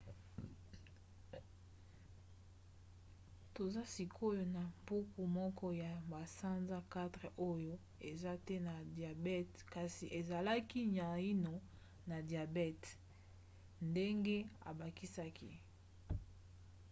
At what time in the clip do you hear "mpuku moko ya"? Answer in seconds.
4.77-5.91